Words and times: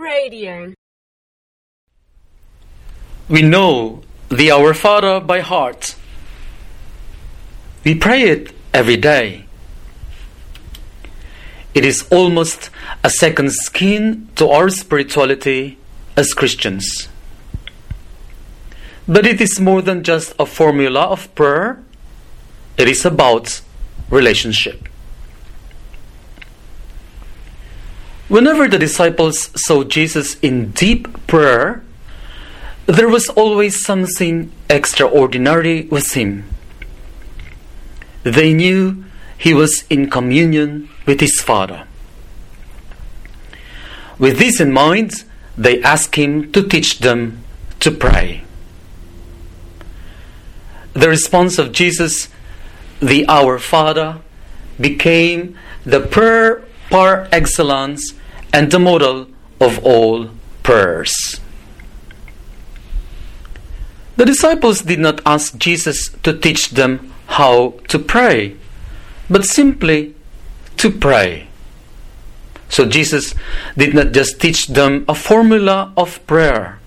Radio. 0.00 0.72
We 3.28 3.42
know 3.42 4.02
the 4.30 4.50
Our 4.50 4.72
Father 4.72 5.20
by 5.20 5.40
heart. 5.40 5.94
We 7.84 7.94
pray 7.94 8.22
it 8.22 8.52
every 8.72 8.96
day. 8.96 9.44
It 11.74 11.84
is 11.84 12.06
almost 12.10 12.70
a 13.04 13.10
second 13.10 13.52
skin 13.52 14.28
to 14.36 14.48
our 14.48 14.70
spirituality 14.70 15.78
as 16.16 16.34
Christians. 16.34 17.08
But 19.06 19.26
it 19.26 19.40
is 19.40 19.60
more 19.60 19.82
than 19.82 20.02
just 20.02 20.34
a 20.38 20.46
formula 20.46 21.02
of 21.02 21.32
prayer, 21.34 21.82
it 22.76 22.88
is 22.88 23.04
about 23.04 23.60
relationship. 24.08 24.89
Whenever 28.30 28.68
the 28.68 28.78
disciples 28.78 29.50
saw 29.56 29.82
Jesus 29.82 30.38
in 30.38 30.70
deep 30.70 31.26
prayer, 31.26 31.82
there 32.86 33.08
was 33.08 33.28
always 33.30 33.84
something 33.84 34.52
extraordinary 34.70 35.82
with 35.90 36.12
him. 36.12 36.44
They 38.22 38.54
knew 38.54 39.04
he 39.36 39.52
was 39.52 39.82
in 39.90 40.08
communion 40.08 40.88
with 41.06 41.18
his 41.18 41.40
Father. 41.40 41.88
With 44.16 44.38
this 44.38 44.60
in 44.60 44.72
mind, 44.72 45.24
they 45.58 45.82
asked 45.82 46.14
him 46.14 46.52
to 46.52 46.62
teach 46.62 47.00
them 47.00 47.42
to 47.80 47.90
pray. 47.90 48.44
The 50.92 51.08
response 51.08 51.58
of 51.58 51.72
Jesus, 51.72 52.28
the 53.00 53.26
Our 53.26 53.58
Father, 53.58 54.20
became 54.80 55.58
the 55.84 56.00
prayer 56.00 56.64
par 56.90 57.28
excellence 57.32 58.14
and 58.52 58.70
the 58.70 58.78
model 58.78 59.28
of 59.60 59.84
all 59.84 60.30
prayers. 60.62 61.40
The 64.16 64.26
disciples 64.26 64.82
did 64.82 64.98
not 64.98 65.22
ask 65.24 65.56
Jesus 65.56 66.10
to 66.24 66.36
teach 66.36 66.70
them 66.70 67.12
how 67.26 67.74
to 67.88 67.98
pray, 67.98 68.56
but 69.30 69.46
simply 69.46 70.14
to 70.76 70.90
pray. 70.90 71.48
So 72.68 72.84
Jesus 72.84 73.34
did 73.76 73.94
not 73.94 74.12
just 74.12 74.40
teach 74.40 74.66
them 74.66 75.04
a 75.08 75.14
formula 75.14 75.92
of 75.96 76.24
prayer. 76.26 76.78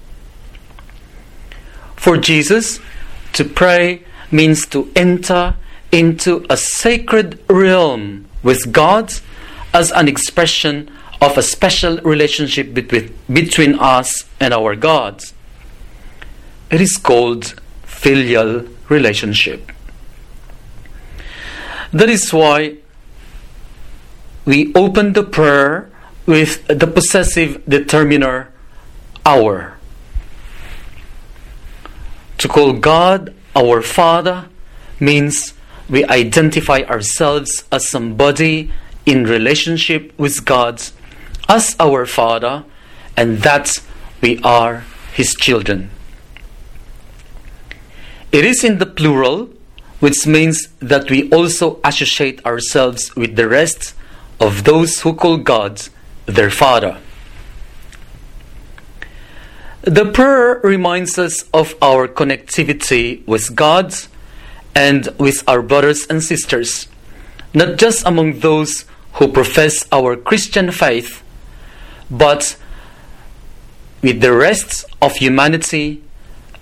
For 1.96 2.18
Jesus, 2.18 2.80
to 3.34 3.44
pray 3.44 4.04
means 4.32 4.66
to 4.68 4.92
enter 4.96 5.56
into 5.92 6.46
a 6.50 6.58
sacred 6.58 7.40
realm 7.50 8.26
with 8.44 8.72
God 8.72 9.14
as 9.74 9.92
an 9.92 10.08
expression 10.08 10.90
of 11.22 11.38
a 11.38 11.42
special 11.42 11.98
relationship 12.02 12.74
between, 12.74 13.14
between 13.32 13.80
us 13.80 14.26
and 14.40 14.54
our 14.54 14.76
God. 14.76 15.24
It 16.70 16.82
is 16.82 16.98
called 16.98 17.60
filial 17.84 18.68
relationship. 18.90 19.72
That 21.92 22.10
is 22.10 22.34
why 22.34 22.78
we 24.46 24.74
open 24.74 25.14
the 25.14 25.24
prayer 25.24 25.90
with 26.26 26.66
the 26.68 26.88
possessive 26.88 27.64
determiner 27.68 28.52
our. 29.26 29.78
To 32.40 32.48
call 32.48 32.74
God 32.74 33.34
our 33.56 33.82
Father 33.82 34.50
means 35.00 35.54
we 35.90 36.04
identify 36.06 36.82
ourselves 36.82 37.64
as 37.72 37.88
somebody 37.88 38.72
in 39.06 39.26
relationship 39.26 40.14
with 40.18 40.46
God 40.46 40.82
as 41.50 41.76
our 41.80 42.06
Father 42.06 42.64
and 43.18 43.40
that 43.40 43.80
we 44.22 44.40
are 44.44 44.86
His 45.14 45.36
children. 45.36 45.90
It 48.32 48.46
is 48.46 48.64
in 48.64 48.80
the 48.80 48.86
plural, 48.86 49.50
which 50.00 50.26
means 50.26 50.68
that 50.80 51.10
we 51.10 51.30
also 51.32 51.80
associate 51.84 52.44
ourselves 52.46 53.16
with 53.16 53.36
the 53.36 53.48
rest 53.48 53.94
of 54.40 54.64
those 54.64 55.02
who 55.02 55.14
call 55.14 55.38
God 55.38 55.82
their 56.26 56.50
Father. 56.50 56.98
The 59.82 60.06
prayer 60.06 60.62
reminds 60.64 61.20
us 61.20 61.44
of 61.54 61.76
our 61.82 62.08
connectivity 62.08 63.26
with 63.28 63.54
God 63.54 63.94
and 64.74 65.10
with 65.20 65.44
our 65.48 65.62
brothers 65.62 66.08
and 66.10 66.24
sisters, 66.24 66.88
not 67.54 67.78
just 67.78 68.06
among 68.06 68.40
those 68.40 68.86
who 69.14 69.28
profess 69.28 69.86
our 69.92 70.16
Christian 70.16 70.72
faith, 70.72 71.24
but 72.10 72.58
with 74.02 74.22
the 74.22 74.34
rest 74.34 74.86
of 75.02 75.16
humanity 75.16 76.02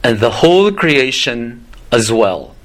and 0.03 0.19
the 0.19 0.29
whole 0.29 0.71
creation 0.71 1.65
as 1.91 2.11
well. 2.11 2.55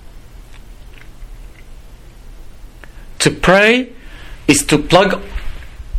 To 3.21 3.31
pray 3.31 3.93
is 4.47 4.65
to 4.67 4.79
plug 4.79 5.23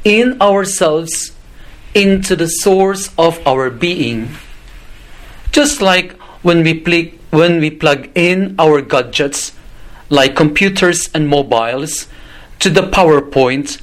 in 0.03 0.41
ourselves 0.41 1.31
into 1.93 2.35
the 2.35 2.47
source 2.47 3.09
of 3.17 3.45
our 3.45 3.69
being, 3.69 4.29
just 5.51 5.81
like 5.81 6.13
when 6.43 6.63
we, 6.63 6.79
pl- 6.79 7.17
when 7.31 7.59
we 7.59 7.71
plug 7.71 8.09
in 8.15 8.55
our 8.59 8.81
gadgets, 8.81 9.53
like 10.09 10.35
computers 10.35 11.09
and 11.13 11.27
mobiles, 11.27 12.07
to 12.59 12.69
the 12.69 12.87
power 12.87 13.21
point 13.21 13.77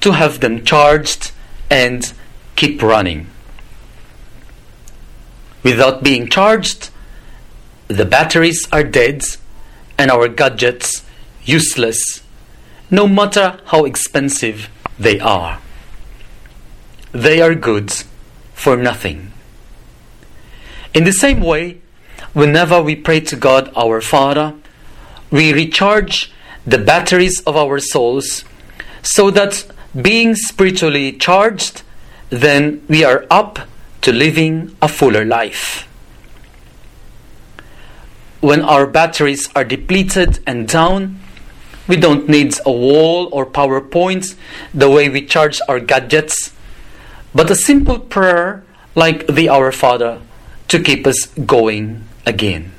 to 0.00 0.12
have 0.12 0.40
them 0.40 0.64
charged 0.64 1.32
and 1.70 2.12
keep 2.56 2.82
running. 2.82 3.26
Without 5.62 6.02
being 6.02 6.28
charged, 6.28 6.90
the 7.88 8.04
batteries 8.04 8.66
are 8.72 8.84
dead 8.84 9.22
and 9.98 10.10
our 10.10 10.28
gadgets 10.28 11.04
useless, 11.44 12.22
no 12.90 13.06
matter 13.06 13.60
how 13.66 13.84
expensive 13.84 14.70
they 14.98 15.20
are. 15.20 15.60
They 17.12 17.40
are 17.42 17.54
good 17.54 17.92
for 18.54 18.76
nothing. 18.76 19.32
In 20.94 21.04
the 21.04 21.12
same 21.12 21.40
way, 21.40 21.80
whenever 22.32 22.82
we 22.82 22.96
pray 22.96 23.20
to 23.20 23.36
God 23.36 23.70
our 23.76 24.00
Father, 24.00 24.54
we 25.30 25.52
recharge 25.52 26.32
the 26.66 26.78
batteries 26.78 27.40
of 27.42 27.56
our 27.56 27.78
souls 27.78 28.44
so 29.02 29.30
that 29.30 29.66
being 30.00 30.34
spiritually 30.34 31.12
charged, 31.12 31.82
then 32.30 32.84
we 32.88 33.04
are 33.04 33.26
up 33.30 33.58
to 34.02 34.12
living 34.12 34.76
a 34.80 34.88
fuller 34.88 35.24
life. 35.24 35.86
When 38.40 38.62
our 38.62 38.86
batteries 38.86 39.48
are 39.54 39.64
depleted 39.64 40.38
and 40.46 40.66
down, 40.66 41.20
we 41.86 41.96
don't 41.96 42.28
need 42.28 42.54
a 42.64 42.72
wall 42.72 43.28
or 43.32 43.44
power 43.44 43.80
point 43.80 44.34
the 44.72 44.88
way 44.88 45.08
we 45.08 45.26
charge 45.26 45.60
our 45.68 45.80
gadgets, 45.80 46.52
but 47.34 47.50
a 47.50 47.56
simple 47.56 47.98
prayer 47.98 48.64
like 48.94 49.26
the 49.26 49.48
Our 49.48 49.72
Father 49.72 50.20
to 50.68 50.78
keep 50.80 51.06
us 51.06 51.26
going 51.26 52.04
again. 52.24 52.72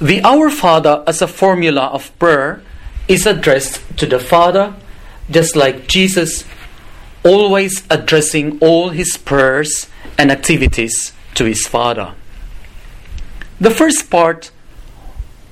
The 0.00 0.22
Our 0.22 0.50
Father 0.50 1.02
as 1.06 1.22
a 1.22 1.26
formula 1.26 1.86
of 1.86 2.16
prayer 2.18 2.62
is 3.08 3.24
addressed 3.24 3.80
to 3.96 4.06
the 4.06 4.18
Father, 4.18 4.74
just 5.30 5.56
like 5.56 5.86
Jesus 5.86 6.44
always 7.24 7.82
addressing 7.88 8.58
all 8.60 8.90
his 8.90 9.16
prayers 9.16 9.88
and 10.18 10.30
activities 10.30 11.12
to 11.34 11.44
his 11.44 11.66
Father. 11.66 12.14
The 13.58 13.70
first 13.70 14.10
part 14.10 14.50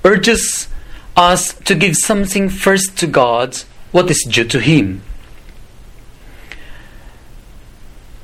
urges 0.03 0.67
us 1.17 1.53
to 1.53 1.73
give 1.73 1.95
something 1.95 2.49
first 2.49 2.97
to 2.99 3.07
God, 3.07 3.57
what 3.91 4.11
is 4.11 4.23
due 4.29 4.43
to 4.45 4.59
Him. 4.59 5.01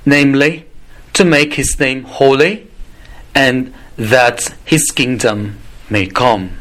Namely, 0.06 0.66
to 1.14 1.26
make 1.26 1.56
His 1.56 1.80
name 1.80 2.04
holy 2.04 2.68
and 3.34 3.74
that 3.98 4.54
His 4.66 4.92
kingdom 4.92 5.58
may 5.92 6.08
come. 6.08 6.58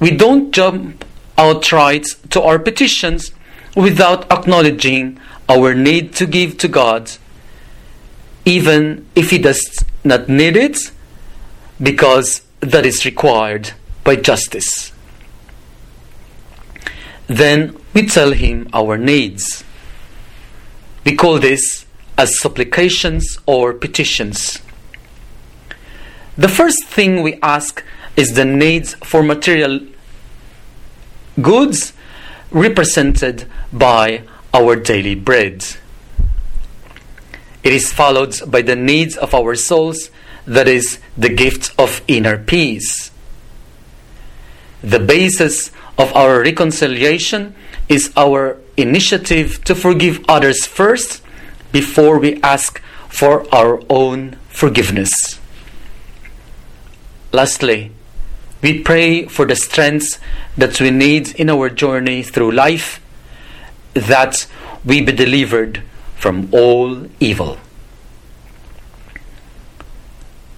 We 0.00 0.10
don't 0.10 0.50
jump 0.50 1.04
outright 1.38 2.06
to 2.30 2.42
our 2.42 2.58
petitions 2.58 3.32
without 3.76 4.30
acknowledging 4.30 5.20
our 5.48 5.74
need 5.74 6.12
to 6.14 6.26
give 6.26 6.58
to 6.58 6.68
God, 6.68 7.12
even 8.44 9.06
if 9.14 9.30
He 9.30 9.38
does 9.38 9.84
not 10.04 10.28
need 10.28 10.56
it, 10.56 10.90
because 11.80 12.42
that 12.60 12.84
is 12.84 13.04
required 13.04 13.72
by 14.04 14.16
justice. 14.16 14.92
Then 17.26 17.76
we 17.94 18.06
tell 18.06 18.32
Him 18.32 18.68
our 18.72 18.98
needs. 18.98 19.64
We 21.04 21.14
call 21.14 21.38
this 21.38 21.86
as 22.18 22.38
supplications 22.38 23.38
or 23.46 23.72
petitions. 23.72 24.58
The 26.40 26.48
first 26.48 26.86
thing 26.86 27.20
we 27.20 27.34
ask 27.42 27.84
is 28.16 28.32
the 28.32 28.46
needs 28.46 28.94
for 29.04 29.22
material 29.22 29.80
goods 31.38 31.92
represented 32.50 33.44
by 33.70 34.22
our 34.54 34.74
daily 34.76 35.16
bread. 35.16 35.66
It 37.62 37.74
is 37.74 37.92
followed 37.92 38.40
by 38.50 38.62
the 38.62 38.74
needs 38.74 39.18
of 39.18 39.34
our 39.34 39.54
souls, 39.54 40.08
that 40.46 40.66
is, 40.66 40.98
the 41.14 41.28
gift 41.28 41.78
of 41.78 42.00
inner 42.08 42.38
peace. 42.38 43.10
The 44.80 44.98
basis 44.98 45.70
of 45.98 46.10
our 46.16 46.40
reconciliation 46.40 47.54
is 47.86 48.14
our 48.16 48.56
initiative 48.78 49.62
to 49.64 49.74
forgive 49.74 50.24
others 50.26 50.64
first 50.64 51.20
before 51.70 52.18
we 52.18 52.40
ask 52.40 52.80
for 53.10 53.44
our 53.54 53.82
own 53.90 54.38
forgiveness. 54.48 55.39
Lastly, 57.32 57.92
we 58.62 58.82
pray 58.82 59.26
for 59.26 59.46
the 59.46 59.56
strength 59.56 60.20
that 60.56 60.80
we 60.80 60.90
need 60.90 61.34
in 61.40 61.48
our 61.48 61.70
journey 61.70 62.22
through 62.22 62.52
life, 62.52 63.00
that 63.94 64.46
we 64.84 65.00
be 65.00 65.12
delivered 65.12 65.82
from 66.16 66.48
all 66.52 67.06
evil. 67.20 67.58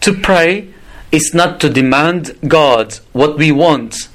To 0.01 0.15
pray 0.15 0.69
is 1.13 1.33
not 1.35 1.61
to 1.61 1.69
demand 1.69 2.37
God 2.49 2.95
what 3.13 3.37
we 3.37 3.53
want, 3.53 4.09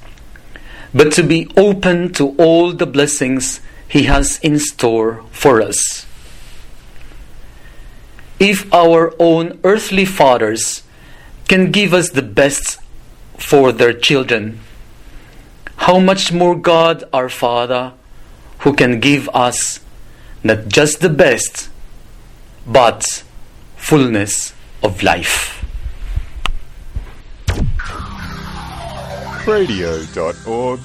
but 0.93 1.13
to 1.13 1.23
be 1.23 1.49
open 1.55 2.11
to 2.13 2.35
all 2.37 2.73
the 2.73 2.87
blessings 2.87 3.61
He 3.87 4.03
has 4.03 4.39
in 4.39 4.59
store 4.59 5.23
for 5.31 5.61
us. 5.61 6.05
If 8.39 8.71
our 8.73 9.13
own 9.19 9.59
earthly 9.63 10.05
fathers 10.05 10.83
can 11.47 11.71
give 11.71 11.93
us 11.93 12.09
the 12.09 12.21
best 12.21 12.79
for 13.37 13.71
their 13.71 13.93
children, 13.93 14.59
how 15.77 15.99
much 15.99 16.31
more 16.31 16.55
God 16.55 17.03
our 17.13 17.29
Father, 17.29 17.93
who 18.59 18.73
can 18.73 18.99
give 18.99 19.29
us 19.29 19.79
not 20.43 20.67
just 20.67 20.99
the 21.01 21.09
best, 21.09 21.69
but 22.65 23.23
fullness 23.75 24.53
of 24.83 25.03
life. 25.03 25.53
radio.org.au 29.47 30.77